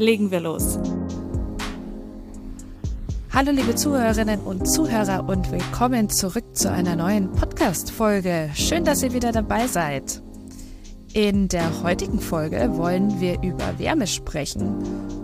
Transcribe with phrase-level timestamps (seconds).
[0.00, 0.78] Legen wir los.
[3.34, 8.48] Hallo liebe Zuhörerinnen und Zuhörer und willkommen zurück zu einer neuen Podcast-Folge.
[8.54, 10.22] Schön, dass ihr wieder dabei seid.
[11.12, 14.78] In der heutigen Folge wollen wir über Wärme sprechen.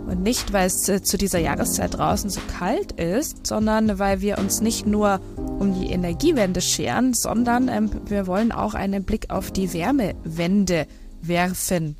[0.05, 4.37] Und nicht, weil es äh, zu dieser Jahreszeit draußen so kalt ist, sondern weil wir
[4.37, 5.19] uns nicht nur
[5.57, 10.85] um die Energiewende scheren, sondern ähm, wir wollen auch einen Blick auf die Wärmewende
[11.23, 11.95] werfen.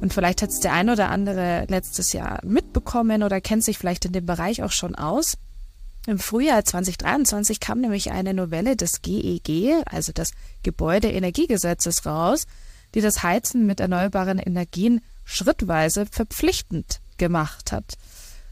[0.00, 4.04] Und vielleicht hat es der ein oder andere letztes Jahr mitbekommen oder kennt sich vielleicht
[4.04, 5.38] in dem Bereich auch schon aus.
[6.06, 10.30] Im Frühjahr 2023 kam nämlich eine Novelle des GEG, e also des
[10.62, 12.46] Gebäudeenergiegesetzes, raus,
[12.94, 17.94] die das Heizen mit erneuerbaren Energien schrittweise verpflichtend gemacht hat.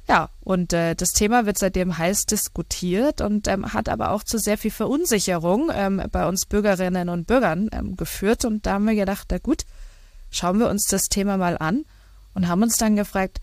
[0.09, 4.39] Ja, und äh, das Thema wird seitdem heiß diskutiert und ähm, hat aber auch zu
[4.39, 8.45] sehr viel Verunsicherung ähm, bei uns Bürgerinnen und Bürgern ähm, geführt.
[8.45, 9.65] Und da haben wir gedacht, na gut,
[10.35, 11.85] schauen wir uns das Thema mal an
[12.35, 13.41] und haben uns dann gefragt,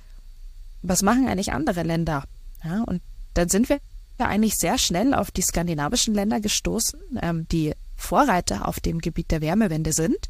[0.82, 2.24] was machen eigentlich andere Länder?
[2.64, 3.02] Ja, und
[3.34, 3.80] dann sind wir
[4.20, 9.32] ja eigentlich sehr schnell auf die skandinavischen Länder gestoßen, ähm, die Vorreiter auf dem Gebiet
[9.32, 10.30] der Wärmewende sind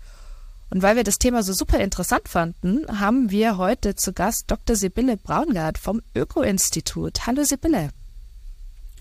[0.72, 4.78] und weil wir das Thema so super interessant fanden, haben wir heute zu Gast Dr.
[4.78, 7.28] Sibylle Braungart vom Öko-Institut.
[7.28, 7.90] Hallo Sibylle.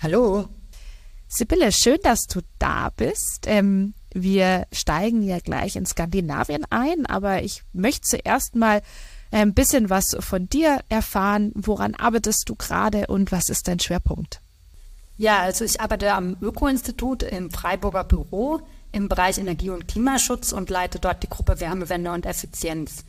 [0.03, 0.49] Hallo.
[1.29, 3.45] Sibylle, schön, dass du da bist.
[3.47, 8.83] Ähm, wir steigen ja gleich in Skandinavien ein, aber ich möchte zuerst mal
[9.31, 11.53] ein bisschen was von dir erfahren.
[11.55, 14.41] Woran arbeitest du gerade und was ist dein Schwerpunkt?
[15.17, 18.61] Ja, also ich arbeite am Öko-Institut im Freiburger Büro
[18.93, 23.05] im Bereich Energie- und Klimaschutz und leite dort die Gruppe Wärmewende und Effizienz.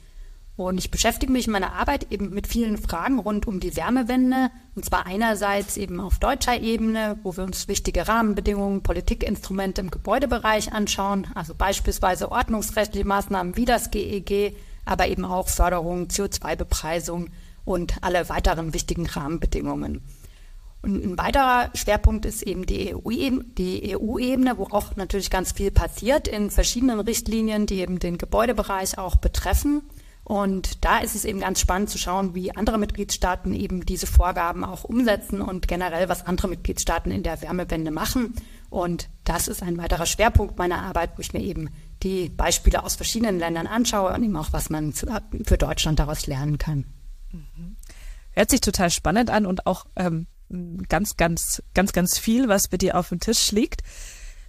[0.57, 4.51] Und ich beschäftige mich in meiner Arbeit eben mit vielen Fragen rund um die Wärmewende.
[4.75, 10.73] Und zwar einerseits eben auf deutscher Ebene, wo wir uns wichtige Rahmenbedingungen, Politikinstrumente im Gebäudebereich
[10.73, 17.29] anschauen, also beispielsweise ordnungsrechtliche Maßnahmen wie das GEG, e aber eben auch Förderung, CO2-Bepreisung
[17.66, 20.01] und alle weiteren wichtigen Rahmenbedingungen.
[20.81, 25.69] Und ein weiterer Schwerpunkt ist eben die EU-Ebene, die EU-Ebene, wo auch natürlich ganz viel
[25.69, 29.84] passiert in verschiedenen Richtlinien, die eben den Gebäudebereich auch betreffen.
[30.23, 34.63] Und da ist es eben ganz spannend zu schauen, wie andere Mitgliedstaaten eben diese Vorgaben
[34.63, 38.33] auch umsetzen und generell, was andere Mitgliedstaaten in der Wärmewende machen.
[38.69, 41.69] Und das ist ein weiterer Schwerpunkt meiner Arbeit, wo ich mir eben
[42.03, 46.57] die Beispiele aus verschiedenen Ländern anschaue und eben auch, was man für Deutschland daraus lernen
[46.57, 46.85] kann.
[47.31, 47.75] Mhm.
[48.31, 50.27] Hört sich total spannend an und auch ähm,
[50.87, 53.81] ganz, ganz, ganz, ganz viel, was bei dir auf dem Tisch liegt.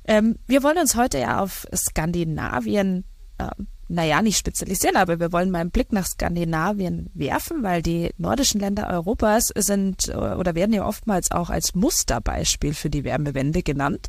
[0.05, 3.05] Ähm, wir wollen uns heute ja auf Skandinavien,
[3.39, 3.51] äh,
[3.93, 8.59] naja, nicht spezialisieren, aber wir wollen mal einen Blick nach Skandinavien werfen, weil die nordischen
[8.59, 14.09] Länder Europas sind äh, oder werden ja oftmals auch als Musterbeispiel für die Wärmewende genannt.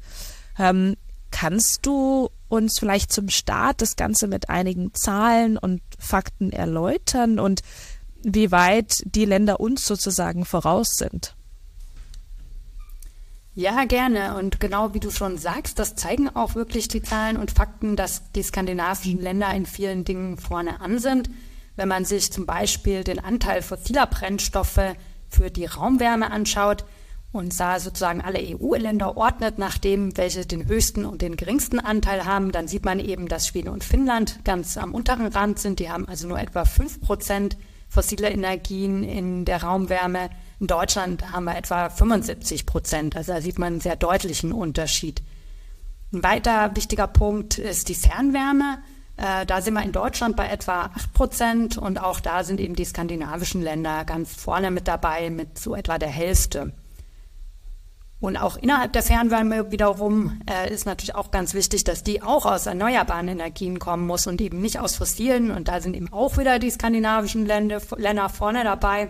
[0.57, 0.95] Ähm,
[1.31, 7.61] kannst du uns vielleicht zum Start das Ganze mit einigen Zahlen und Fakten erläutern und
[8.23, 11.35] wie weit die Länder uns sozusagen voraus sind?
[13.55, 14.35] Ja, gerne.
[14.35, 18.31] Und genau wie du schon sagst, das zeigen auch wirklich die Zahlen und Fakten, dass
[18.31, 21.29] die skandinavischen Länder in vielen Dingen vorne an sind.
[21.75, 24.95] Wenn man sich zum Beispiel den Anteil fossiler Brennstoffe
[25.29, 26.83] für die Raumwärme anschaut
[27.31, 32.25] und da sozusagen alle EU-Länder ordnet nach dem, welche den höchsten und den geringsten Anteil
[32.25, 35.79] haben, dann sieht man eben, dass Schweden und Finnland ganz am unteren Rand sind.
[35.79, 40.31] Die haben also nur etwa fünf Prozent fossile Energien in der Raumwärme.
[40.63, 43.17] In Deutschland haben wir etwa 75 Prozent.
[43.17, 45.21] Also da sieht man einen sehr deutlichen Unterschied.
[46.13, 48.77] Ein weiter wichtiger Punkt ist die Fernwärme.
[49.17, 52.77] Äh, da sind wir in Deutschland bei etwa 8 Prozent und auch da sind eben
[52.77, 56.71] die skandinavischen Länder ganz vorne mit dabei mit so etwa der Hälfte.
[58.21, 62.45] Und auch innerhalb der Fernwärme wiederum äh, ist natürlich auch ganz wichtig, dass die auch
[62.45, 65.51] aus erneuerbaren Energien kommen muss und eben nicht aus fossilen.
[65.51, 69.09] Und da sind eben auch wieder die skandinavischen Länder, Länder vorne dabei.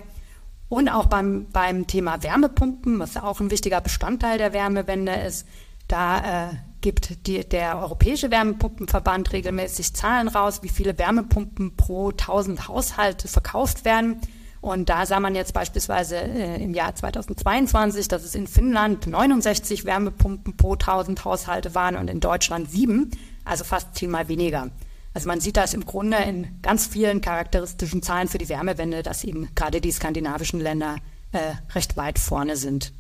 [0.74, 5.48] Und auch beim, beim Thema Wärmepumpen, was auch ein wichtiger Bestandteil der Wärmewende ist,
[5.88, 12.68] da äh, gibt die, der Europäische Wärmepumpenverband regelmäßig Zahlen raus, wie viele Wärmepumpen pro 1000
[12.68, 14.20] Haushalte verkauft werden.
[14.62, 19.86] Und da sah man jetzt beispielsweise äh, im Jahr 2022, dass es in Finnland 69
[19.86, 23.12] Wärmepumpen pro 1000 Haushalte waren und in Deutschland sieben,
[23.46, 24.72] also fast zehnmal weniger.
[25.14, 29.24] Also man sieht das im Grunde in ganz vielen charakteristischen Zahlen für die Wärmewende, dass
[29.24, 30.98] eben gerade die skandinavischen Länder
[31.32, 32.94] äh, recht weit vorne sind.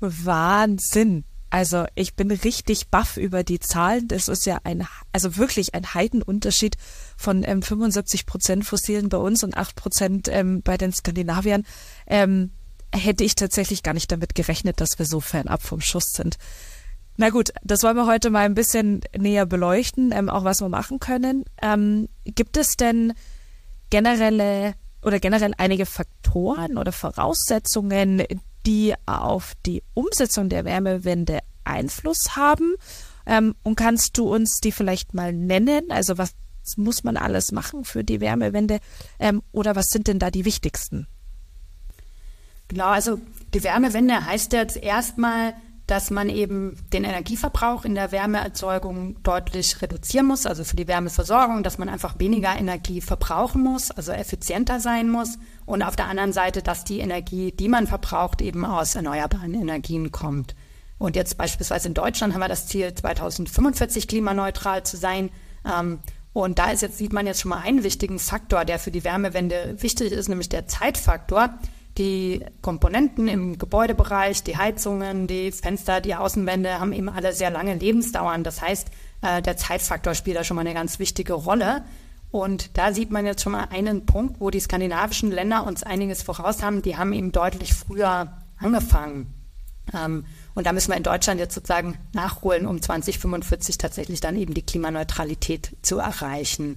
[0.00, 1.24] Wahnsinn.
[1.50, 4.06] Also ich bin richtig baff über die Zahlen.
[4.08, 6.76] Das ist ja ein, also wirklich ein Heidenunterschied
[7.16, 11.64] von ähm, 75 Prozent Fossilen bei uns und 8 Prozent ähm, bei den Skandinaviern.
[12.06, 12.50] Ähm,
[12.94, 16.36] hätte ich tatsächlich gar nicht damit gerechnet, dass wir so fernab vom Schuss sind.
[17.20, 20.68] Na gut, das wollen wir heute mal ein bisschen näher beleuchten, ähm, auch was wir
[20.68, 21.44] machen können.
[21.60, 23.12] Ähm, gibt es denn
[23.90, 28.22] generelle oder generell einige Faktoren oder Voraussetzungen,
[28.66, 32.76] die auf die Umsetzung der Wärmewende Einfluss haben?
[33.26, 35.90] Ähm, und kannst du uns die vielleicht mal nennen?
[35.90, 36.34] Also was
[36.76, 38.78] muss man alles machen für die Wärmewende?
[39.18, 41.08] Ähm, oder was sind denn da die wichtigsten?
[42.68, 43.18] Genau, also
[43.54, 45.54] die Wärmewende heißt jetzt erstmal,
[45.88, 51.62] dass man eben den Energieverbrauch in der Wärmeerzeugung deutlich reduzieren muss, also für die Wärmeversorgung,
[51.62, 55.38] dass man einfach weniger Energie verbrauchen muss, also effizienter sein muss.
[55.64, 60.12] Und auf der anderen Seite, dass die Energie, die man verbraucht, eben aus erneuerbaren Energien
[60.12, 60.54] kommt.
[60.98, 65.30] Und jetzt beispielsweise in Deutschland haben wir das Ziel, 2045 klimaneutral zu sein.
[65.64, 66.00] Ähm,
[66.34, 69.04] und da ist jetzt, sieht man jetzt schon mal einen wichtigen Faktor, der für die
[69.04, 71.58] Wärmewende wichtig ist, nämlich der Zeitfaktor
[71.98, 77.74] die Komponenten im Gebäudebereich, die Heizungen, die Fenster, die Außenwände haben eben alle sehr lange
[77.74, 78.44] Lebensdauern.
[78.44, 78.88] Das heißt,
[79.22, 81.84] äh, der Zeitfaktor spielt da schon mal eine ganz wichtige Rolle.
[82.30, 86.22] Und da sieht man jetzt schon mal einen Punkt, wo die skandinavischen Länder uns einiges
[86.22, 86.82] voraus haben.
[86.82, 89.34] Die haben eben deutlich früher angefangen.
[89.92, 90.24] Ähm,
[90.54, 94.62] und da müssen wir in Deutschland jetzt sozusagen nachholen, um 2045 tatsächlich dann eben die
[94.62, 96.76] Klimaneutralität zu erreichen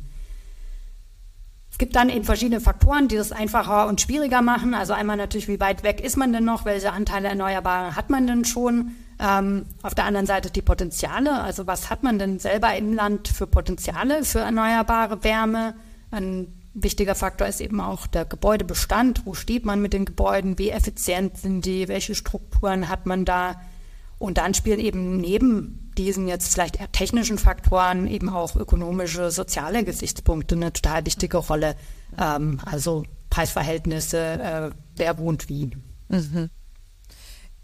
[1.77, 4.73] gibt dann eben verschiedene Faktoren, die das einfacher und schwieriger machen.
[4.73, 6.65] Also einmal natürlich, wie weit weg ist man denn noch?
[6.65, 8.91] Welche Anteile Erneuerbare hat man denn schon?
[9.19, 11.41] Ähm, auf der anderen Seite die Potenziale.
[11.41, 15.75] Also was hat man denn selber im Land für Potenziale für erneuerbare Wärme?
[16.11, 19.25] Ein wichtiger Faktor ist eben auch der Gebäudebestand.
[19.25, 20.57] Wo steht man mit den Gebäuden?
[20.57, 21.87] Wie effizient sind die?
[21.87, 23.61] Welche Strukturen hat man da?
[24.21, 29.83] Und dann spielen eben neben diesen jetzt vielleicht eher technischen Faktoren eben auch ökonomische, soziale
[29.83, 31.75] Gesichtspunkte eine total wichtige Rolle.
[32.19, 35.71] Ähm, also Preisverhältnisse, äh, wer wohnt wie.
[36.09, 36.51] Mhm.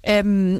[0.01, 0.59] Ähm,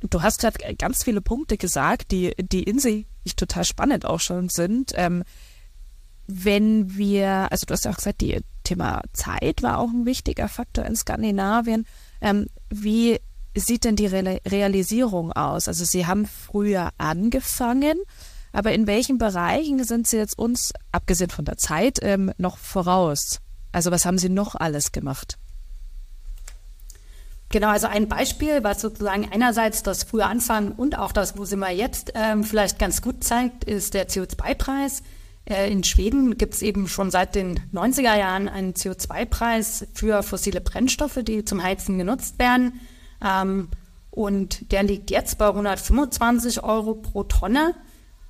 [0.00, 4.50] du hast gerade ganz viele Punkte gesagt, die, die in sich total spannend auch schon
[4.50, 4.92] sind.
[4.96, 5.24] Ähm,
[6.26, 10.48] wenn wir, also du hast ja auch gesagt, die Thema Zeit war auch ein wichtiger
[10.48, 11.86] Faktor in Skandinavien.
[12.20, 13.18] Ähm, wie
[13.60, 15.68] sieht denn die Re Realisierung aus?
[15.68, 17.98] Also Sie haben früher angefangen,
[18.52, 23.40] aber in welchen Bereichen sind Sie jetzt uns, abgesehen von der Zeit, ähm, noch voraus?
[23.72, 25.38] Also was haben Sie noch alles gemacht?
[27.50, 31.60] Genau, also ein Beispiel, was sozusagen einerseits das frühe Anfangen und auch das, wo sind
[31.60, 35.02] wir jetzt, ähm, vielleicht ganz gut zeigt, ist der CO2-Preis.
[35.46, 40.60] Äh, in Schweden gibt es eben schon seit den 90er Jahren einen CO2-Preis für fossile
[40.60, 42.80] Brennstoffe, die zum Heizen genutzt werden.
[43.24, 43.68] Ähm,
[44.10, 47.74] und der liegt jetzt bei 125 Euro pro Tonne.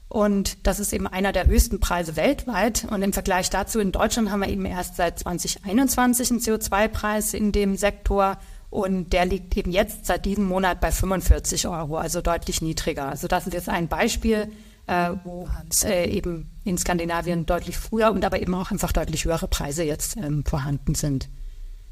[0.08, 2.86] Und das ist eben einer der höchsten Preise weltweit.
[2.90, 7.52] Und im Vergleich dazu in Deutschland haben wir eben erst seit 2021 einen CO2-Preis in
[7.52, 8.38] dem Sektor.
[8.70, 13.08] Und der liegt eben jetzt seit diesem Monat bei 45 Euro, also deutlich niedriger.
[13.08, 14.50] Also das ist jetzt ein Beispiel,
[14.86, 15.48] äh, wo
[15.84, 20.16] äh, eben in Skandinavien deutlich früher und aber eben auch einfach deutlich höhere Preise jetzt
[20.16, 21.28] ähm, vorhanden sind.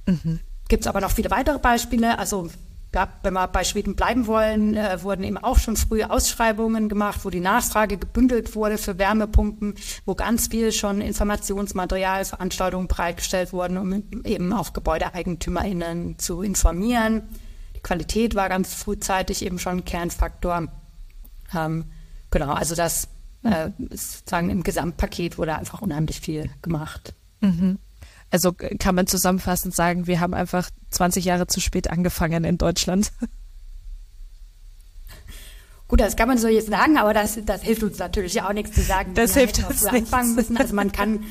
[0.06, 0.40] Mhm.
[0.68, 2.18] Gibt es aber noch viele weitere Beispiele.
[2.18, 2.50] Also
[2.96, 7.26] gab, wenn wir bei Schweden bleiben wollen, äh, wurden eben auch schon früh Ausschreibungen gemacht,
[7.26, 9.74] wo die Nachfrage gebündelt wurde für Wärmepumpen,
[10.06, 17.24] wo ganz viel schon Informationsmaterial, Veranstaltungen bereitgestellt wurden, um eben auch GebäudeeigentümerInnen zu informieren.
[17.74, 20.68] Die Qualität war ganz frühzeitig eben schon ein Kernfaktor.
[21.54, 21.84] Ähm,
[22.30, 23.08] genau, also das
[23.42, 27.12] äh, sozusagen im Gesamtpaket wurde einfach unheimlich viel gemacht.
[27.42, 27.78] Mhm.
[28.30, 33.12] Also kann man zusammenfassend sagen, wir haben einfach 20 Jahre zu spät angefangen in Deutschland.
[35.88, 38.72] Gut, das kann man so jetzt sagen, aber das, das hilft uns natürlich auch nichts
[38.74, 39.14] zu sagen.
[39.14, 39.94] Das hilft uns nicht.
[39.94, 40.56] anfangen müssen.
[40.56, 41.24] Also man kann,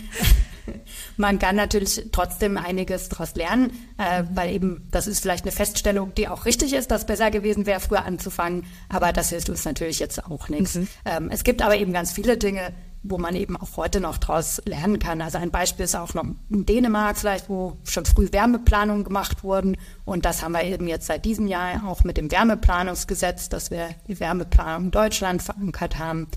[1.18, 6.14] man kann natürlich trotzdem einiges daraus lernen, äh, weil eben das ist vielleicht eine Feststellung,
[6.16, 8.66] die auch richtig ist, dass besser gewesen wäre, früher anzufangen.
[8.88, 10.76] Aber das hilft uns natürlich jetzt auch nichts.
[10.76, 10.88] Mhm.
[11.04, 12.74] Ähm, es gibt aber eben ganz viele Dinge,
[13.08, 15.22] wo man eben auch heute noch daraus lernen kann.
[15.22, 19.78] Also ein Beispiel ist auch noch in Dänemark vielleicht, wo schon früh Wärmeplanungen gemacht wurden.
[20.06, 23.90] Und das haben wir eben jetzt seit diesem Jahr auch mit dem Wärmeplanungsgesetz, dass wir
[24.08, 26.28] die Wärmeplanung in Deutschland verankert haben.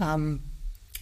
[0.00, 0.42] Ähm,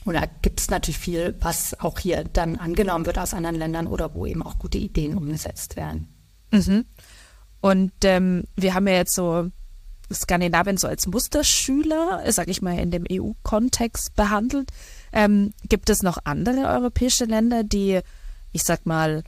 [0.04, 3.86] und da gibt es natürlich viel, was auch hier dann angenommen wird aus anderen Ländern
[3.86, 6.08] oder wo eben auch gute Ideen umgesetzt werden.
[6.50, 6.86] Mhm.
[7.60, 9.50] Und ähm, wir haben ja jetzt so
[10.12, 14.70] Skandinavien so als Musterschüler, sag ich mal, in dem EU-Kontext behandelt.
[15.12, 18.00] Ähm, gibt es noch andere europäische Länder, die,
[18.52, 19.24] ich sag mal,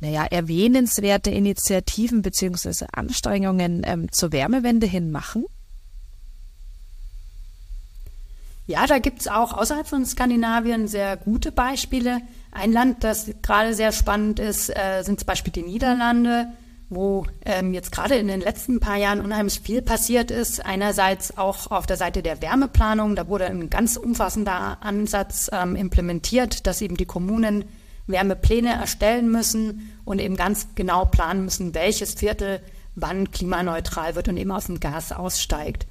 [0.00, 5.44] naja, erwähnenswerte Initiativen beziehungsweise Anstrengungen ähm, zur Wärmewende hin machen?
[8.66, 12.20] Ja, da gibt es auch außerhalb von Skandinavien sehr gute Beispiele.
[12.52, 16.48] Ein Land, das gerade sehr spannend ist, äh, sind zum Beispiel die Niederlande,
[16.94, 20.64] wo ähm, jetzt gerade in den letzten paar Jahren unheimlich viel passiert ist.
[20.64, 26.66] Einerseits auch auf der Seite der Wärmeplanung, da wurde ein ganz umfassender Ansatz ähm, implementiert,
[26.66, 27.64] dass eben die Kommunen
[28.06, 32.60] Wärmepläne erstellen müssen und eben ganz genau planen müssen, welches Viertel
[32.94, 35.86] wann klimaneutral wird und eben aus dem Gas aussteigt.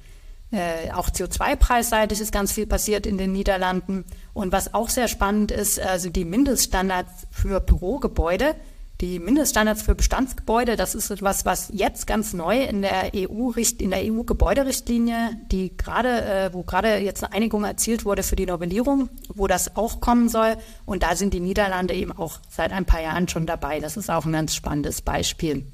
[0.52, 4.04] Äh, auch CO2-preisseitig ist ganz viel passiert in den Niederlanden.
[4.34, 8.54] Und was auch sehr spannend ist, also die Mindeststandards für Bürogebäude,
[9.02, 13.90] die Mindeststandards für Bestandsgebäude, das ist etwas, was jetzt ganz neu in der EU in
[13.90, 18.46] der EU Gebäuderichtlinie, die gerade, äh, wo gerade jetzt eine Einigung erzielt wurde für die
[18.46, 20.56] Novellierung, wo das auch kommen soll.
[20.86, 23.80] Und da sind die Niederlande eben auch seit ein paar Jahren schon dabei.
[23.80, 25.66] Das ist auch ein ganz spannendes Beispiel.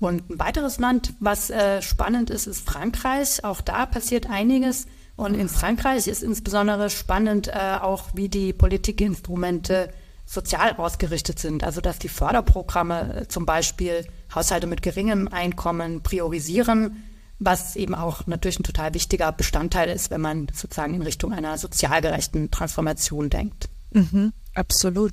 [0.00, 3.44] Und ein weiteres Land, was äh, spannend ist, ist Frankreich.
[3.44, 4.86] Auch da passiert einiges.
[5.16, 9.90] Und in Frankreich ist insbesondere spannend äh, auch, wie die Politikinstrumente
[10.28, 11.64] sozial ausgerichtet sind.
[11.64, 17.02] Also dass die Förderprogramme äh, zum Beispiel Haushalte mit geringem Einkommen priorisieren,
[17.38, 21.56] was eben auch natürlich ein total wichtiger Bestandteil ist, wenn man sozusagen in Richtung einer
[21.56, 23.70] sozial gerechten Transformation denkt.
[23.92, 25.12] Mhm, absolut.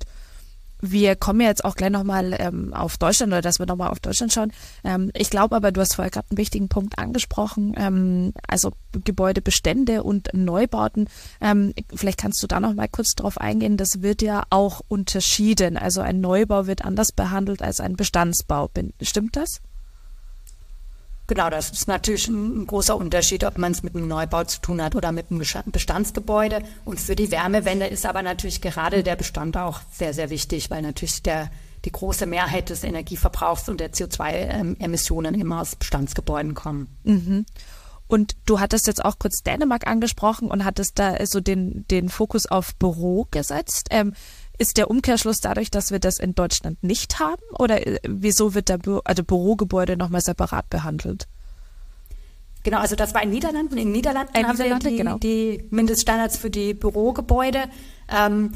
[0.81, 4.33] Wir kommen jetzt auch gleich nochmal ähm, auf Deutschland oder dass wir nochmal auf Deutschland
[4.33, 4.51] schauen.
[4.83, 10.03] Ähm, ich glaube aber, du hast vorher gerade einen wichtigen Punkt angesprochen, ähm, also Gebäudebestände
[10.03, 11.07] und Neubauten.
[11.41, 13.77] Ähm, vielleicht kannst du da nochmal kurz drauf eingehen.
[13.77, 15.77] Das wird ja auch unterschieden.
[15.77, 18.69] Also ein Neubau wird anders behandelt als ein Bestandsbau.
[19.01, 19.61] Stimmt das?
[21.27, 24.81] Genau, das ist natürlich ein, großer Unterschied, ob man es mit einem Neubau zu tun
[24.81, 26.61] hat oder mit einem Bestandsgebäude.
[26.83, 30.83] Und für die Wärmewende ist aber natürlich gerade der Bestand auch sehr, sehr wichtig, weil
[30.83, 31.49] natürlich der,
[31.83, 36.95] die große Mehrheit des Energieverbrauchs und der CO2-Emissionen immer aus Bestandsgebäuden kommen.
[37.03, 37.45] Mhm.
[38.07, 42.45] Und du hattest jetzt auch kurz Dänemark angesprochen und hattest da so den, den Fokus
[42.45, 43.87] auf Büro gesetzt.
[43.89, 44.13] Ähm,
[44.57, 47.41] ist der Umkehrschluss dadurch, dass wir das in Deutschland nicht haben?
[47.57, 51.27] Oder äh, wieso wird der Bü also Bürogebäude nochmal separat behandelt?
[52.63, 53.77] Genau, also das war in Niederlanden.
[53.77, 55.17] In Niederlanden äh, haben wir die, genau.
[55.19, 57.65] die, Mindeststandards für die Bürogebäude.
[58.09, 58.53] Ähm,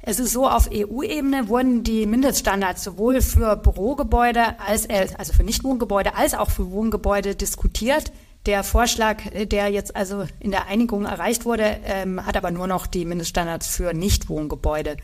[0.00, 5.44] es ist so, auf EU-Ebene wurden die Mindeststandards sowohl für Bürogebäude als, äh, also für
[5.44, 8.12] Nichtwohngebäude als auch für Wohngebäude diskutiert.
[8.44, 12.66] Der Vorschlag, äh, der jetzt also in der Einigung erreicht wurde, ähm, hat aber nur
[12.66, 14.98] noch die Mindeststandards für Nichtwohngebäude.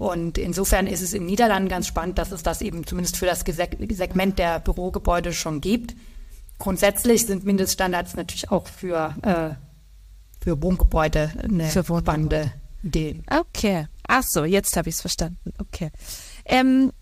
[0.00, 3.40] Und insofern ist es in Niederlanden ganz spannend, dass es das eben zumindest für das
[3.40, 5.94] Segment der Bürogebäude schon gibt.
[6.58, 12.50] Grundsätzlich sind Mindeststandards natürlich auch für, äh, für Wohngebäude eine für spannende
[12.82, 13.22] Idee.
[13.30, 13.88] Okay.
[14.08, 15.52] Ach so, jetzt habe ich es verstanden.
[15.58, 15.90] Okay.
[16.46, 16.92] Ähm,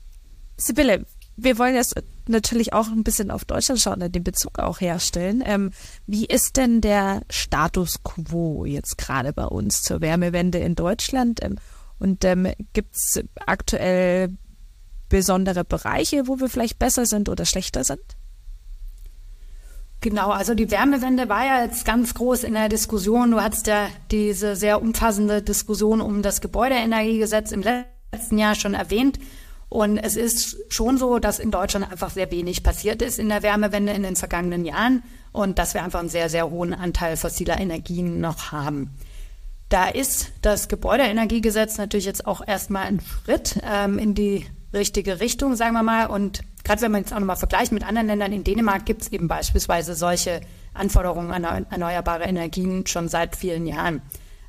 [0.56, 1.94] Sibylle, wir wollen jetzt
[2.26, 5.40] natürlich auch ein bisschen auf Deutschland schauen und den Bezug auch herstellen.
[5.46, 5.70] Ähm,
[6.08, 11.44] wie ist denn der Status quo jetzt gerade bei uns zur Wärmewende in Deutschland?
[11.44, 11.60] Ähm,
[11.98, 14.30] und ähm, gibt es aktuell
[15.08, 18.00] besondere Bereiche, wo wir vielleicht besser sind oder schlechter sind?
[20.00, 23.32] Genau, also die Wärmewende war ja jetzt ganz groß in der Diskussion.
[23.32, 27.64] Du hattest ja diese sehr umfassende Diskussion um das Gebäudeenergiegesetz im
[28.12, 29.18] letzten Jahr schon erwähnt.
[29.68, 33.42] Und es ist schon so, dass in Deutschland einfach sehr wenig passiert ist in der
[33.42, 35.02] Wärmewende in den vergangenen Jahren
[35.32, 38.94] und dass wir einfach einen sehr, sehr hohen Anteil fossiler Energien noch haben.
[39.68, 45.56] Da ist das Gebäudeenergiegesetz natürlich jetzt auch erstmal ein Schritt ähm, in die richtige Richtung,
[45.56, 46.06] sagen wir mal.
[46.06, 49.12] Und gerade wenn man jetzt auch nochmal vergleicht mit anderen Ländern, in Dänemark gibt es
[49.12, 50.40] eben beispielsweise solche
[50.72, 54.00] Anforderungen an erneuerbare Energien schon seit vielen Jahren.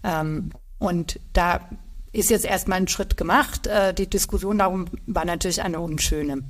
[0.03, 1.67] Ähm, und da
[2.13, 3.67] ist jetzt erstmal ein Schritt gemacht.
[3.67, 6.43] Äh, die Diskussion darum war natürlich eine unschöne.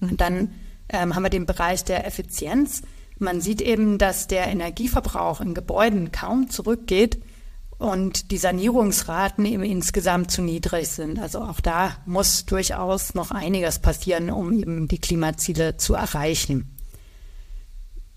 [0.00, 0.54] Und dann
[0.88, 2.82] ähm, haben wir den Bereich der Effizienz.
[3.18, 7.18] Man sieht eben, dass der Energieverbrauch in Gebäuden kaum zurückgeht
[7.78, 11.18] und die Sanierungsraten eben insgesamt zu niedrig sind.
[11.18, 16.76] Also auch da muss durchaus noch einiges passieren, um eben die Klimaziele zu erreichen.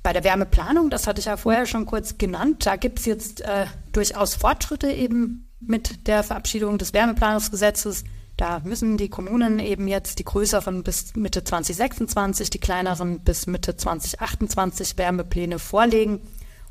[0.04, 3.42] Bei der Wärmeplanung, das hatte ich ja vorher schon kurz genannt, da gibt es jetzt
[3.42, 8.04] äh, durchaus Fortschritte eben mit der Verabschiedung des Wärmeplanungsgesetzes.
[8.36, 13.78] Da müssen die Kommunen eben jetzt die größeren bis Mitte 2026, die kleineren bis Mitte
[13.78, 16.20] 2028 Wärmepläne vorlegen.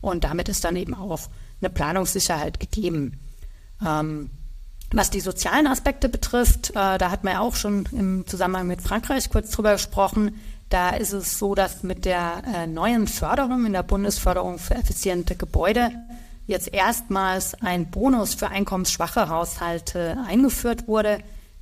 [0.01, 1.29] Und damit ist dann eben auch
[1.61, 3.19] eine Planungssicherheit gegeben.
[3.85, 4.31] Ähm,
[4.93, 8.83] was die sozialen Aspekte betrifft, äh, da hat man ja auch schon im Zusammenhang mit
[8.83, 10.41] Frankreich kurz drüber gesprochen.
[10.69, 15.37] Da ist es so, dass mit der äh, neuen Förderung in der Bundesförderung für effiziente
[15.37, 15.91] Gebäude
[16.47, 21.19] jetzt erstmals ein Bonus für einkommensschwache Haushalte eingeführt wurde.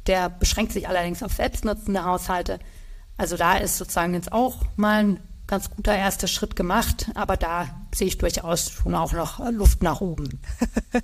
[0.07, 2.59] Der beschränkt sich allerdings auf selbstnutzende Haushalte.
[3.19, 7.69] Also da ist sozusagen jetzt auch mal ein ganz guter erster Schritt gemacht, aber da
[7.93, 10.41] sehe ich durchaus schon auch noch Luft nach oben.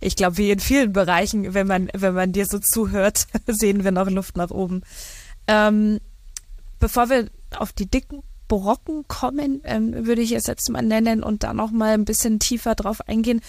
[0.00, 3.90] Ich glaube, wie in vielen Bereichen, wenn man, wenn man dir so zuhört, sehen wir
[3.90, 4.82] noch Luft nach oben.
[5.46, 5.98] Ähm,
[6.78, 11.42] bevor wir auf die dicken Brocken kommen, ähm, würde ich es jetzt mal nennen und
[11.42, 13.40] da noch mal ein bisschen tiefer drauf eingehen.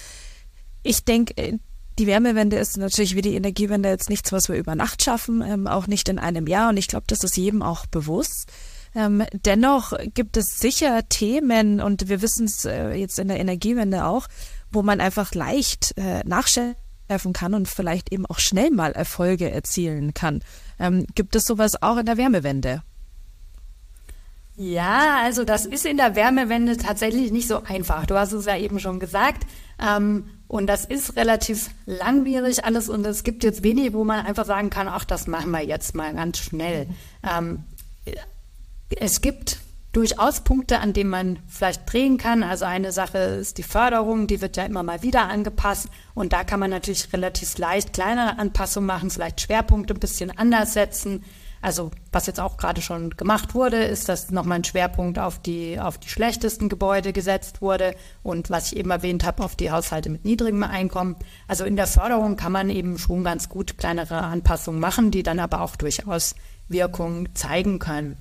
[0.82, 1.58] Ich denke, äh,
[2.00, 5.68] die Wärmewende ist natürlich wie die Energiewende jetzt nichts, was wir über Nacht schaffen, ähm,
[5.68, 6.70] auch nicht in einem Jahr.
[6.70, 8.50] Und ich glaube, das ist jedem auch bewusst.
[8.96, 14.06] Ähm, dennoch gibt es sicher Themen, und wir wissen es äh, jetzt in der Energiewende
[14.06, 14.28] auch,
[14.72, 20.14] wo man einfach leicht äh, nachschärfen kann und vielleicht eben auch schnell mal Erfolge erzielen
[20.14, 20.42] kann.
[20.80, 22.84] Ähm, gibt es sowas auch in der Wärmewende?
[24.58, 28.06] Ja, also das ist in der Wärmewende tatsächlich nicht so einfach.
[28.06, 29.46] Du hast es ja eben schon gesagt.
[29.86, 34.46] Ähm, und das ist relativ langwierig alles und es gibt jetzt wenig, wo man einfach
[34.46, 36.88] sagen kann, ach, das machen wir jetzt mal ganz schnell.
[37.24, 37.64] Ähm,
[38.90, 39.60] es gibt
[39.96, 42.44] durchaus Punkte, an denen man vielleicht drehen kann.
[42.44, 46.44] Also eine Sache ist die Förderung, die wird ja immer mal wieder angepasst und da
[46.44, 51.24] kann man natürlich relativ leicht kleinere Anpassungen machen, vielleicht Schwerpunkte ein bisschen anders setzen.
[51.62, 55.80] Also was jetzt auch gerade schon gemacht wurde, ist, dass nochmal ein Schwerpunkt auf die,
[55.80, 60.10] auf die schlechtesten Gebäude gesetzt wurde und was ich eben erwähnt habe, auf die Haushalte
[60.10, 61.16] mit niedrigem Einkommen.
[61.48, 65.40] Also in der Förderung kann man eben schon ganz gut kleinere Anpassungen machen, die dann
[65.40, 66.36] aber auch durchaus
[66.68, 68.18] Wirkung zeigen können.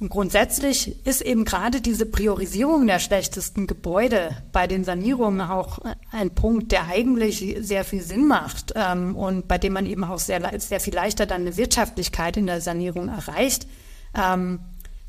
[0.00, 5.78] Und grundsätzlich ist eben gerade diese Priorisierung der schlechtesten Gebäude bei den Sanierungen auch
[6.10, 10.18] ein Punkt, der eigentlich sehr viel Sinn macht ähm, und bei dem man eben auch
[10.18, 13.68] sehr, sehr viel leichter dann eine Wirtschaftlichkeit in der Sanierung erreicht.
[14.16, 14.58] Ähm,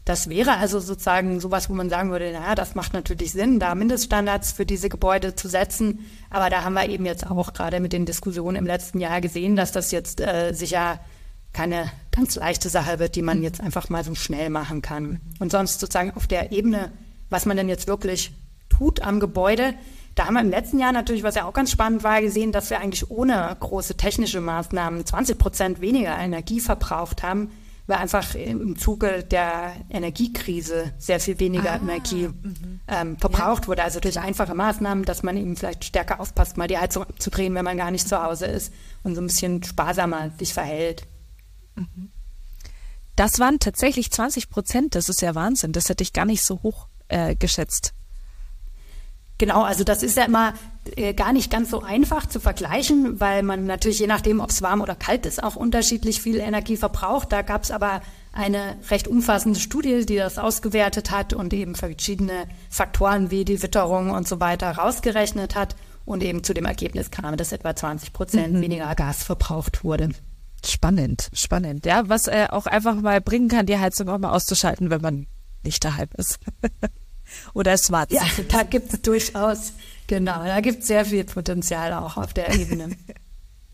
[0.05, 3.73] das wäre also sozusagen sowas, wo man sagen würde, naja, das macht natürlich Sinn, da
[3.73, 6.05] Mindeststandards für diese Gebäude zu setzen.
[6.29, 9.55] Aber da haben wir eben jetzt auch gerade mit den Diskussionen im letzten Jahr gesehen,
[9.55, 10.99] dass das jetzt äh, sicher
[11.53, 15.21] keine ganz leichte Sache wird, die man jetzt einfach mal so schnell machen kann.
[15.39, 16.91] Und sonst sozusagen auf der Ebene,
[17.29, 18.33] was man denn jetzt wirklich
[18.69, 19.73] tut am Gebäude,
[20.15, 22.69] da haben wir im letzten Jahr natürlich, was ja auch ganz spannend war, gesehen, dass
[22.69, 27.49] wir eigentlich ohne große technische Maßnahmen 20 Prozent weniger Energie verbraucht haben,
[27.87, 32.79] weil einfach im Zuge der Energiekrise sehr viel weniger ah, Energie mhm.
[32.87, 33.67] ähm, verbraucht ja.
[33.69, 33.83] wurde.
[33.83, 37.65] Also durch einfache Maßnahmen, dass man eben vielleicht stärker aufpasst, mal die Heizung abzudrehen, wenn
[37.65, 41.07] man gar nicht zu Hause ist und so ein bisschen sparsamer sich verhält.
[43.15, 44.95] Das waren tatsächlich 20 Prozent.
[44.95, 45.71] Das ist ja Wahnsinn.
[45.71, 47.93] Das hätte ich gar nicht so hoch äh, geschätzt.
[49.39, 50.53] Genau, also das ist ja immer
[50.95, 54.61] äh, gar nicht ganz so einfach zu vergleichen, weil man natürlich je nachdem, ob es
[54.61, 57.31] warm oder kalt ist, auch unterschiedlich viel Energie verbraucht.
[57.31, 62.47] Da gab es aber eine recht umfassende Studie, die das ausgewertet hat und eben verschiedene
[62.69, 67.35] Faktoren wie die Witterung und so weiter rausgerechnet hat und eben zu dem Ergebnis kam,
[67.35, 68.61] dass etwa 20 Prozent mhm.
[68.61, 70.09] weniger Gas verbraucht wurde.
[70.65, 71.85] Spannend, spannend.
[71.85, 75.27] Ja, was äh, auch einfach mal bringen kann, die Heizung auch mal auszuschalten, wenn man
[75.63, 76.39] nicht daheim ist.
[77.53, 78.09] Oder es war.
[78.11, 79.73] Ja, da gibt es durchaus,
[80.07, 82.95] genau, da gibt es sehr viel Potenzial auch auf der Ebene.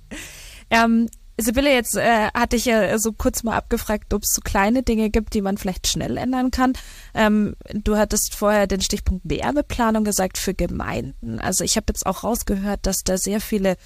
[0.69, 1.09] ähm,
[1.41, 5.09] Sibylle, jetzt äh, hatte ich ja so kurz mal abgefragt, ob es so kleine Dinge
[5.09, 6.73] gibt, die man vielleicht schnell ändern kann.
[7.13, 11.39] Ähm, du hattest vorher den Stichpunkt Wärmeplanung gesagt für Gemeinden.
[11.39, 13.77] Also ich habe jetzt auch rausgehört, dass da sehr viele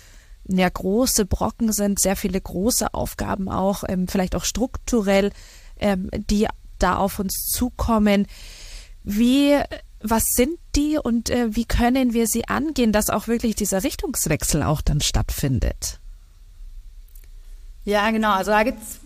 [0.48, 5.32] ja große Brocken sind, sehr viele große Aufgaben auch, ähm, vielleicht auch strukturell,
[5.80, 6.48] ähm, die
[6.80, 8.28] da auf uns zukommen.
[9.04, 9.58] Wie,
[10.02, 14.64] was sind die und äh, wie können wir sie angehen, dass auch wirklich dieser Richtungswechsel
[14.64, 16.00] auch dann stattfindet?
[17.86, 18.32] Ja, genau.
[18.32, 19.00] Also da gibt es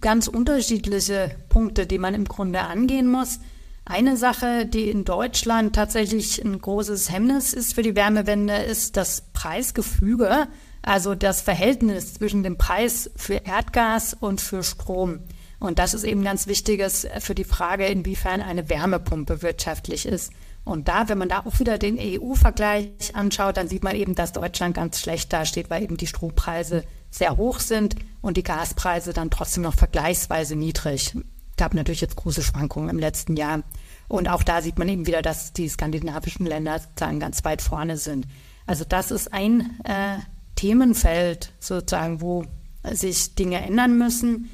[0.00, 3.40] ganz unterschiedliche Punkte, die man im Grunde angehen muss.
[3.84, 9.22] Eine Sache, die in Deutschland tatsächlich ein großes Hemmnis ist für die Wärmewende, ist das
[9.32, 10.48] Preisgefüge.
[10.86, 15.18] Also das Verhältnis zwischen dem Preis für Erdgas und für Strom.
[15.58, 20.32] Und das ist eben ganz wichtiges für die Frage, inwiefern eine Wärmepumpe wirtschaftlich ist.
[20.64, 24.32] Und da, wenn man da auch wieder den EU-Vergleich anschaut, dann sieht man eben, dass
[24.32, 29.30] Deutschland ganz schlecht dasteht, weil eben die Strompreise sehr hoch sind und die Gaspreise dann
[29.30, 31.16] trotzdem noch vergleichsweise niedrig.
[31.56, 33.64] Gab natürlich jetzt große Schwankungen im letzten Jahr.
[34.06, 37.96] Und auch da sieht man eben wieder, dass die skandinavischen Länder sozusagen ganz weit vorne
[37.96, 38.28] sind.
[38.68, 40.18] Also das ist ein äh,
[40.56, 42.44] Themenfeld sozusagen, wo
[42.92, 44.50] sich Dinge ändern müssen.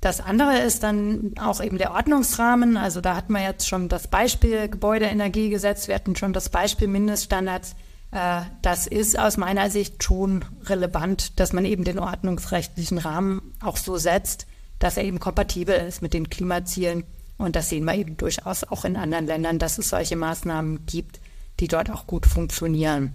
[0.00, 2.76] Das andere ist dann auch eben der Ordnungsrahmen.
[2.76, 7.74] Also da hatten wir jetzt schon das Beispiel Gebäudeenergiegesetz, wir hatten schon das Beispiel Mindeststandards.
[8.12, 13.76] Äh, das ist aus meiner Sicht schon relevant, dass man eben den ordnungsrechtlichen Rahmen auch
[13.76, 14.46] so setzt,
[14.78, 17.04] dass er eben kompatibel ist mit den Klimazielen.
[17.36, 21.20] Und das sehen wir eben durchaus auch in anderen Ländern, dass es solche Maßnahmen gibt,
[21.58, 23.14] die dort auch gut funktionieren.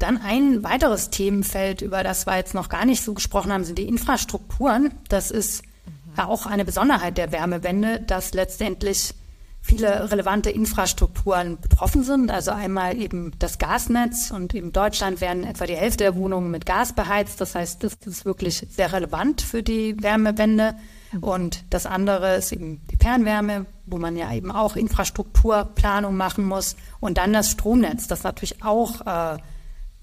[0.00, 3.78] Dann ein weiteres Themenfeld, über das wir jetzt noch gar nicht so gesprochen haben, sind
[3.78, 4.94] die Infrastrukturen.
[5.08, 6.18] Das ist mhm.
[6.18, 9.14] auch eine Besonderheit der Wärmewende, dass letztendlich
[9.60, 12.30] viele relevante Infrastrukturen betroffen sind.
[12.30, 16.64] Also einmal eben das Gasnetz und in Deutschland werden etwa die Hälfte der Wohnungen mit
[16.64, 17.38] Gas beheizt.
[17.42, 20.76] Das heißt, das ist wirklich sehr relevant für die Wärmewende.
[21.20, 26.76] Und das andere ist eben die Fernwärme, wo man ja eben auch Infrastrukturplanung machen muss.
[27.00, 29.38] Und dann das Stromnetz, das natürlich auch äh,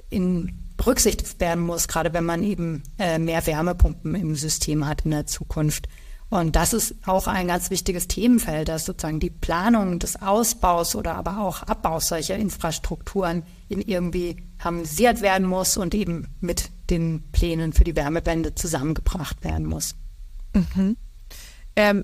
[0.09, 5.11] in berücksichtigt werden muss, gerade wenn man eben äh, mehr Wärmepumpen im System hat in
[5.11, 5.87] der Zukunft.
[6.29, 11.15] Und das ist auch ein ganz wichtiges Themenfeld, dass sozusagen die Planung des Ausbaus oder
[11.15, 17.73] aber auch Abbaus solcher Infrastrukturen in irgendwie harmonisiert werden muss und eben mit den Plänen
[17.73, 19.95] für die Wärmewende zusammengebracht werden muss.
[20.53, 20.97] Mhm.
[21.75, 22.03] Ähm,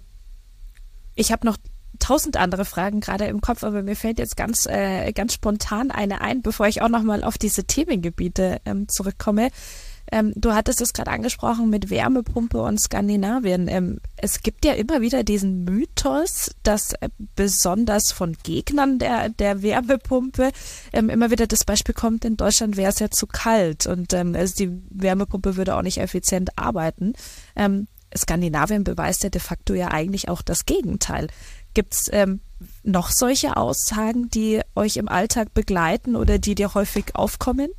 [1.15, 1.57] ich habe noch
[1.99, 6.21] tausend andere Fragen gerade im Kopf, aber mir fällt jetzt ganz, äh, ganz spontan eine
[6.21, 9.49] ein, bevor ich auch nochmal auf diese Themengebiete ähm, zurückkomme.
[10.11, 13.67] Ähm, du hattest es gerade angesprochen mit Wärmepumpe und Skandinavien.
[13.67, 19.61] Ähm, es gibt ja immer wieder diesen Mythos, dass äh, besonders von Gegnern der, der
[19.63, 20.51] Wärmepumpe
[20.91, 24.35] ähm, immer wieder das Beispiel kommt, in Deutschland wäre es ja zu kalt und ähm,
[24.35, 27.13] also die Wärmepumpe würde auch nicht effizient arbeiten.
[27.55, 31.27] Ähm, Skandinavien beweist ja de facto ja eigentlich auch das Gegenteil.
[31.73, 32.39] Gibt es ähm,
[32.83, 37.69] noch solche Aussagen, die euch im Alltag begleiten oder die dir häufig aufkommen?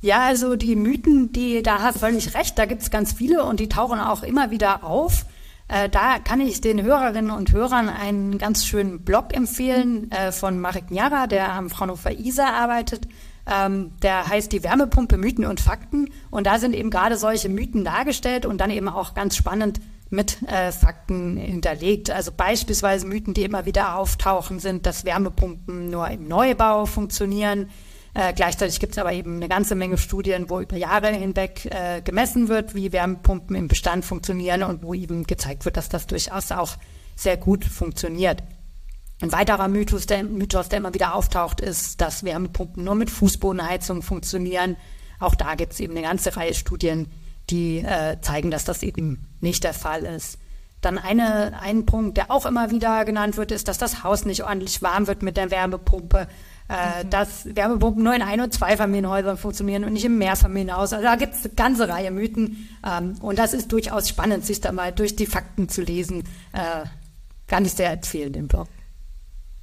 [0.00, 3.60] Ja, also die Mythen, die da hast völlig recht, da gibt es ganz viele und
[3.60, 5.26] die tauchen auch immer wieder auf.
[5.68, 10.60] Äh, da kann ich den Hörerinnen und Hörern einen ganz schönen Blog empfehlen äh, von
[10.60, 13.08] Marek Njara, der am Fraunhofer ISA arbeitet.
[13.48, 16.10] Ähm, der heißt die Wärmepumpe Mythen und Fakten.
[16.30, 20.42] Und da sind eben gerade solche Mythen dargestellt und dann eben auch ganz spannend mit
[20.48, 22.10] äh, Fakten hinterlegt.
[22.10, 27.70] Also beispielsweise Mythen, die immer wieder auftauchen, sind, dass Wärmepumpen nur im Neubau funktionieren.
[28.14, 32.00] Äh, gleichzeitig gibt es aber eben eine ganze Menge Studien, wo über Jahre hinweg äh,
[32.02, 36.50] gemessen wird, wie Wärmepumpen im Bestand funktionieren und wo eben gezeigt wird, dass das durchaus
[36.52, 36.76] auch
[37.14, 38.42] sehr gut funktioniert.
[39.20, 44.02] Ein weiterer Mythos der, Mythos, der immer wieder auftaucht, ist, dass Wärmepumpen nur mit Fußbodenheizung
[44.02, 44.76] funktionieren.
[45.18, 47.10] Auch da gibt es eben eine ganze Reihe Studien,
[47.50, 50.38] die äh, zeigen, dass das eben nicht der Fall ist.
[50.80, 54.44] Dann eine, ein Punkt, der auch immer wieder genannt wird, ist, dass das Haus nicht
[54.44, 56.28] ordentlich warm wird mit der Wärmepumpe.
[56.68, 57.10] Äh, mhm.
[57.10, 60.92] Dass Wärmepumpen nur in Ein- und Zweifamilienhäusern funktionieren und nicht im Mehrfamilienhaus.
[60.92, 62.68] Also da gibt es eine ganze Reihe Mythen.
[62.84, 66.24] Ähm, und das ist durchaus spannend, sich da mal durch die Fakten zu lesen.
[66.52, 66.86] Äh,
[67.46, 68.68] kann ich sehr empfehlen, den Blog.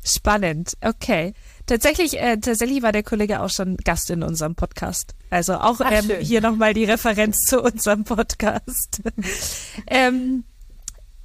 [0.03, 1.33] Spannend, okay.
[1.65, 5.15] Tatsächlich, äh, tatsächlich war der Kollege auch schon Gast in unserem Podcast.
[5.29, 9.01] Also auch Ach, ähm, hier nochmal die Referenz zu unserem Podcast.
[9.87, 10.43] ähm,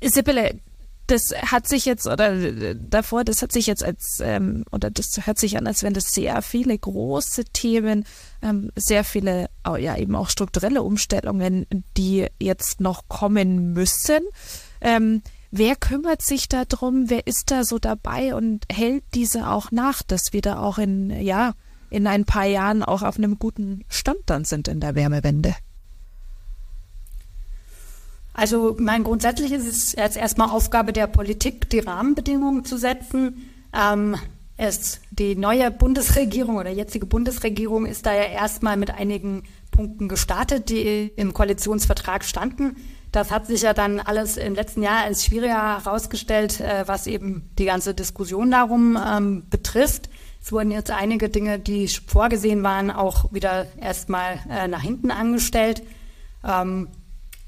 [0.01, 0.61] Sibylle,
[1.09, 5.39] das hat sich jetzt, oder davor, das hat sich jetzt als, ähm, oder das hört
[5.39, 8.05] sich an, als wären das sehr viele große Themen,
[8.43, 14.21] ähm, sehr viele, ja, eben auch strukturelle Umstellungen, die jetzt noch kommen müssen.
[14.81, 17.09] Ähm, Wer kümmert sich darum?
[17.09, 21.11] Wer ist da so dabei und hält diese auch nach, dass wir da auch in,
[21.11, 21.55] ja,
[21.91, 25.55] in ein paar Jahren auch auf einem guten Stand dann sind in der Wärmewende?
[28.35, 33.51] Also mein grundsätzlich ist es jetzt erstmal Aufgabe der Politik, die Rahmenbedingungen zu setzen.
[33.75, 34.17] Ähm,
[34.57, 40.69] es, die neue Bundesregierung oder jetzige Bundesregierung ist da ja erstmal mit einigen Punkten gestartet,
[40.69, 42.77] die im Koalitionsvertrag standen.
[43.13, 47.51] Das hat sich ja dann alles im letzten Jahr als schwieriger herausgestellt, äh, was eben
[47.59, 50.11] die ganze Diskussion darum ähm, betrifft.
[50.43, 55.83] Es wurden jetzt einige Dinge, die vorgesehen waren, auch wieder erstmal äh, nach hinten angestellt.
[56.45, 56.89] Ähm,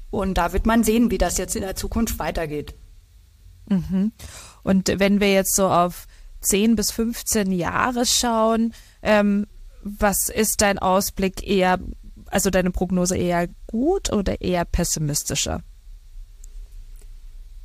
[0.09, 2.75] und da wird man sehen, wie das jetzt in der Zukunft weitergeht.
[3.69, 4.11] Mhm.
[4.63, 6.07] Und wenn wir jetzt so auf
[6.41, 9.47] 10 bis 15 Jahre schauen, ähm,
[9.83, 11.79] was ist dein Ausblick eher
[12.31, 15.61] also deine Prognose eher gut oder eher pessimistischer?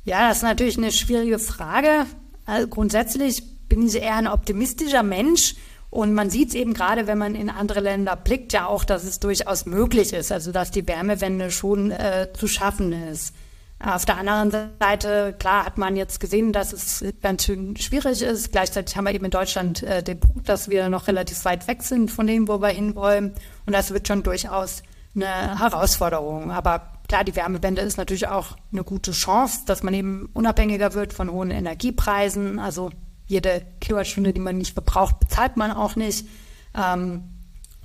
[0.03, 2.05] Ja, das ist natürlich eine schwierige Frage.
[2.45, 5.55] Also grundsätzlich bin ich eher ein optimistischer Mensch
[5.89, 9.03] und man sieht es eben gerade, wenn man in andere Länder blickt, ja auch, dass
[9.03, 13.33] es durchaus möglich ist, also dass die Wärmewende schon äh, zu schaffen ist.
[13.79, 18.51] Auf der anderen Seite, klar, hat man jetzt gesehen, dass es ganz schön schwierig ist.
[18.51, 21.83] Gleichzeitig haben wir eben in Deutschland äh, den Punkt, dass wir noch relativ weit weg
[21.83, 23.35] sind von dem, wo wir hinwollen.
[23.67, 24.81] Und das wird schon durchaus
[25.15, 26.49] eine Herausforderung.
[26.49, 31.13] Aber klar, die Wärmewende ist natürlich auch eine gute Chance, dass man eben unabhängiger wird
[31.13, 32.57] von hohen Energiepreisen.
[32.57, 32.89] Also
[33.27, 36.27] jede Kilowattstunde, die man nicht verbraucht, bezahlt man auch nicht.
[36.75, 37.25] Ähm,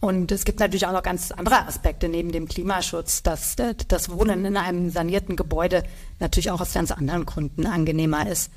[0.02, 3.54] und es gibt natürlich auch noch ganz andere Aspekte neben dem Klimaschutz, dass
[3.86, 5.84] das Wohnen in einem sanierten Gebäude
[6.18, 8.50] natürlich auch aus ganz anderen Gründen angenehmer ist.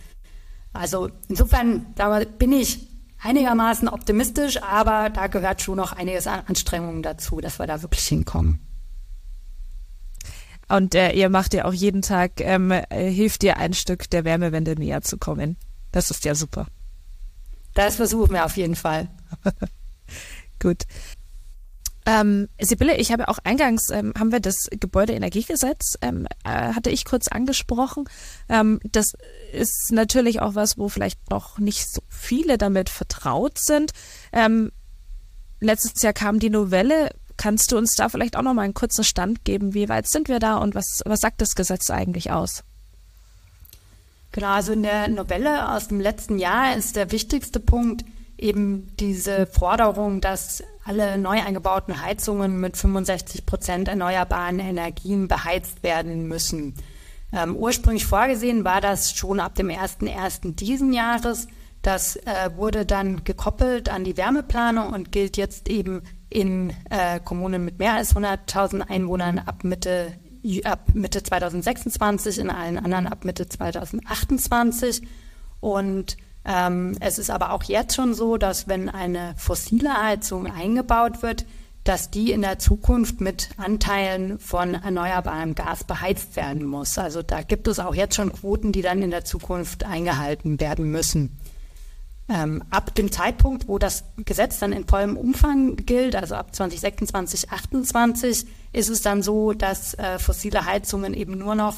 [0.73, 2.87] Also insofern da bin ich
[3.19, 8.07] einigermaßen optimistisch, aber da gehört schon noch einiges an Anstrengungen dazu, dass wir da wirklich
[8.07, 8.59] hinkommen.
[10.67, 14.25] Und äh, ihr macht ja auch jeden Tag, ähm, äh, hilft dir ein Stück der
[14.25, 15.57] Wärmewende näher zu kommen.
[15.91, 16.65] Das ist ja super.
[17.75, 19.09] Das versuchen wir auf jeden Fall.
[20.59, 20.85] Gut.
[22.05, 27.03] Ähm, Sibylle, ich habe auch eingangs, ähm, haben wir das Gebäudeenergiegesetz, ähm, äh, hatte ich
[27.03, 28.07] kurz angesprochen.
[28.47, 29.13] Ähm, das
[29.51, 33.91] ist natürlich auch was, wo vielleicht noch nicht so viele damit vertraut sind.
[34.31, 34.71] Ähm,
[35.59, 37.09] letztes Jahr kam die Novelle.
[37.37, 39.73] Kannst du uns da vielleicht auch noch mal einen kurzen Stand geben?
[39.73, 42.63] Wie weit sind wir da und was, was sagt das Gesetz eigentlich aus?
[44.31, 48.05] Genau, also in der Novelle aus dem letzten Jahr ist der wichtigste Punkt
[48.37, 56.27] eben diese Forderung, dass alle neu eingebauten Heizungen mit 65 Prozent erneuerbaren Energien beheizt werden
[56.27, 56.75] müssen.
[57.33, 60.55] Ähm, ursprünglich vorgesehen war das schon ab dem 1.1.
[60.55, 61.47] diesen Jahres.
[61.81, 67.63] Das äh, wurde dann gekoppelt an die Wärmeplanung und gilt jetzt eben in äh, Kommunen
[67.63, 70.13] mit mehr als 100.000 Einwohnern ab Mitte,
[70.63, 75.01] ab Mitte 2026, in allen anderen ab Mitte 2028.
[75.59, 81.23] Und ähm, es ist aber auch jetzt schon so, dass wenn eine fossile Heizung eingebaut
[81.23, 81.45] wird,
[81.83, 86.97] dass die in der Zukunft mit Anteilen von erneuerbarem Gas beheizt werden muss.
[86.97, 90.89] Also da gibt es auch jetzt schon Quoten, die dann in der Zukunft eingehalten werden
[90.89, 91.37] müssen.
[92.27, 97.41] Ähm, ab dem Zeitpunkt, wo das Gesetz dann in vollem Umfang gilt, also ab 2026,
[97.41, 101.75] 2028, ist es dann so, dass äh, fossile Heizungen eben nur noch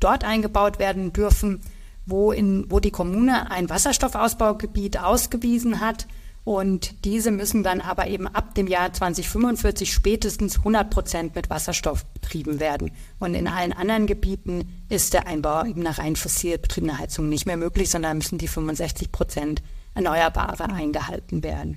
[0.00, 1.60] dort eingebaut werden dürfen,
[2.10, 6.06] wo, in, wo die Kommune ein Wasserstoffausbaugebiet ausgewiesen hat.
[6.42, 12.06] Und diese müssen dann aber eben ab dem Jahr 2045 spätestens 100 Prozent mit Wasserstoff
[12.06, 12.92] betrieben werden.
[13.18, 17.46] Und in allen anderen Gebieten ist der Einbau eben nach rein fossil betriebener Heizung nicht
[17.46, 19.62] mehr möglich, sondern müssen die 65 Prozent
[19.94, 21.76] Erneuerbare eingehalten werden.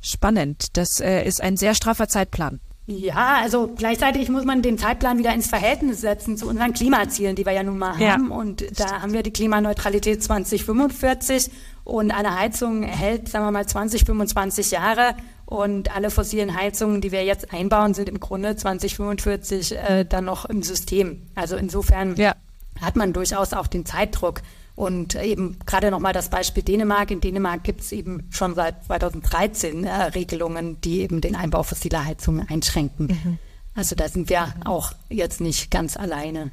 [0.00, 0.76] Spannend.
[0.76, 2.60] Das äh, ist ein sehr straffer Zeitplan.
[2.86, 7.46] Ja, also gleichzeitig muss man den Zeitplan wieder ins Verhältnis setzen zu unseren Klimazielen, die
[7.46, 8.12] wir ja nun mal ja.
[8.12, 8.32] haben.
[8.32, 11.50] Und da haben wir die Klimaneutralität 2045
[11.84, 15.14] und eine Heizung hält, sagen wir mal, 20, 25 Jahre.
[15.46, 20.46] Und alle fossilen Heizungen, die wir jetzt einbauen, sind im Grunde 2045 äh, dann noch
[20.46, 21.22] im System.
[21.34, 22.34] Also insofern ja.
[22.80, 24.40] hat man durchaus auch den Zeitdruck.
[24.74, 27.10] Und eben gerade nochmal das Beispiel Dänemark.
[27.10, 32.04] In Dänemark gibt es eben schon seit 2013 äh, Regelungen, die eben den Einbau fossiler
[32.04, 33.06] Heizungen einschränken.
[33.06, 33.38] Mhm.
[33.74, 36.50] Also da sind wir auch jetzt nicht ganz alleine.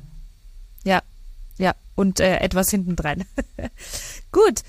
[0.84, 1.02] Ja,
[1.58, 3.26] ja, und äh, etwas hintendran.
[4.32, 4.62] Gut.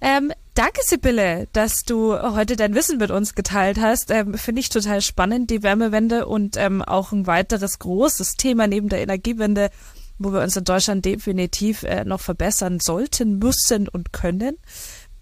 [0.00, 4.10] Ähm, danke, Sibylle, dass du heute dein Wissen mit uns geteilt hast.
[4.10, 8.88] Ähm, Finde ich total spannend, die Wärmewende und ähm, auch ein weiteres großes Thema neben
[8.88, 9.70] der Energiewende
[10.18, 14.56] wo wir uns in Deutschland definitiv äh, noch verbessern sollten, müssen und können.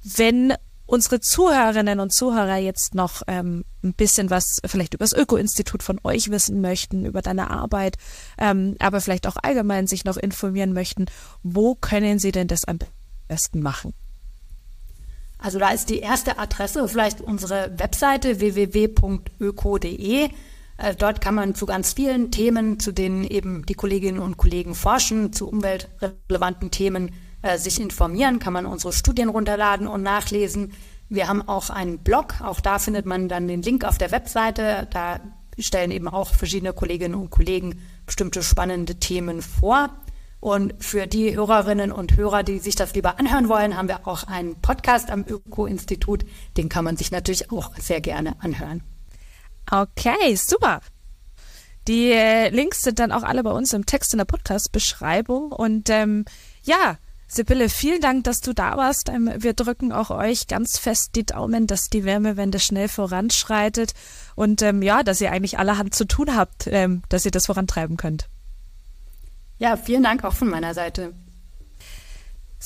[0.02, 0.54] Wenn
[0.86, 5.98] unsere Zuhörerinnen und Zuhörer jetzt noch ähm, ein bisschen was vielleicht über das Öko-Institut von
[6.04, 7.96] euch wissen möchten, über deine Arbeit,
[8.38, 11.06] ähm, aber vielleicht auch allgemein sich noch informieren möchten,
[11.42, 12.78] wo können sie denn das am
[13.28, 13.94] besten machen?
[15.38, 20.30] Also da ist die erste Adresse vielleicht unsere Webseite www.öko.de.
[20.76, 24.74] Äh, dort kann man zu ganz vielen Themen, zu denen eben die Kolleginnen und Kollegen
[24.74, 30.72] forschen, zu umweltrelevanten Themen äh, sich informieren, kann man unsere Studien runterladen und nachlesen.
[31.08, 34.88] Wir haben auch einen Blog, auch da findet man dann den Link auf der Webseite.
[34.90, 35.20] Da
[35.58, 39.90] stellen eben auch verschiedene Kolleginnen und Kollegen bestimmte spannende Themen vor.
[40.40, 44.24] Und für die Hörerinnen und Hörer, die sich das lieber anhören wollen, haben wir auch
[44.24, 46.24] einen Podcast am Öko-Institut.
[46.56, 48.82] Den kann man sich natürlich auch sehr gerne anhören.
[49.70, 50.80] Okay, super.
[51.86, 55.52] Die äh, Links sind dann auch alle bei uns im Text in der Podcast-Beschreibung.
[55.52, 56.24] Und ähm,
[56.62, 56.96] ja,
[57.26, 59.08] Sibylle, vielen Dank, dass du da warst.
[59.08, 63.92] Ähm, wir drücken auch euch ganz fest die Daumen, dass die Wärmewende schnell voranschreitet
[64.34, 67.96] und ähm, ja, dass ihr eigentlich allerhand zu tun habt, ähm, dass ihr das vorantreiben
[67.96, 68.28] könnt.
[69.58, 71.12] Ja, vielen Dank auch von meiner Seite.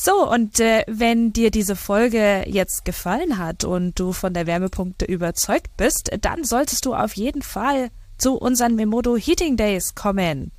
[0.01, 5.05] So, und äh, wenn dir diese Folge jetzt gefallen hat und du von der Wärmepunkte
[5.05, 10.53] überzeugt bist, dann solltest du auf jeden Fall zu unseren Memodo Heating Days kommen.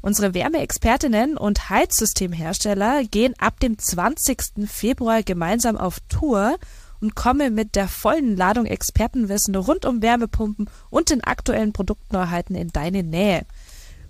[0.00, 4.66] Unsere Wärmeexpertinnen und Heizsystemhersteller gehen ab dem 20.
[4.66, 6.56] Februar gemeinsam auf Tour
[7.02, 12.68] und kommen mit der vollen Ladung Expertenwissen rund um Wärmepumpen und den aktuellen Produktneuheiten in
[12.68, 13.44] deine Nähe.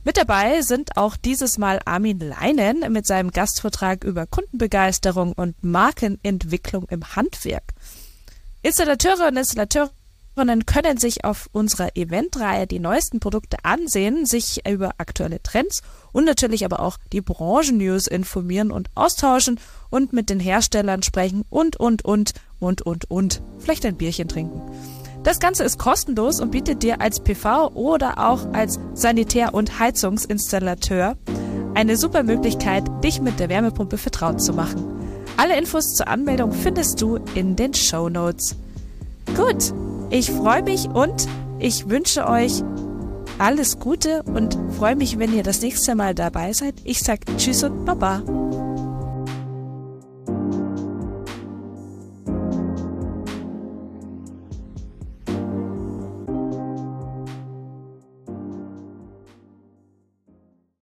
[0.02, 6.86] Mit dabei sind auch dieses Mal Armin Leinen mit seinem Gastvortrag über Kundenbegeisterung und Markenentwicklung
[6.88, 7.74] im Handwerk.
[8.62, 9.90] Installateure und Installateure
[10.64, 15.82] können sich auf unserer Eventreihe die neuesten Produkte ansehen, sich über aktuelle Trends
[16.12, 19.60] und natürlich aber auch die Branchennews informieren und austauschen
[19.90, 23.42] und mit den Herstellern sprechen und, und, und, und, und, und.
[23.58, 24.62] Vielleicht ein Bierchen trinken.
[25.22, 31.16] Das Ganze ist kostenlos und bietet dir als PV oder auch als Sanitär- und Heizungsinstallateur
[31.74, 34.83] eine super Möglichkeit, dich mit der Wärmepumpe vertraut zu machen.
[35.37, 38.56] Alle Infos zur Anmeldung findest du in den Show Notes.
[39.37, 39.72] Gut,
[40.11, 41.28] ich freue mich und
[41.59, 42.62] ich wünsche euch
[43.38, 46.74] alles Gute und freue mich, wenn ihr das nächste Mal dabei seid.
[46.85, 48.22] Ich sage Tschüss und Baba.